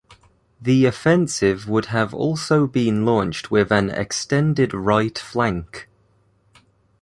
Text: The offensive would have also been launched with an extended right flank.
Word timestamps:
The 0.59 0.87
offensive 0.87 1.69
would 1.69 1.85
have 1.85 2.11
also 2.11 2.65
been 2.65 3.05
launched 3.05 3.51
with 3.51 3.71
an 3.71 3.91
extended 3.91 4.73
right 4.73 5.15
flank. 5.15 5.87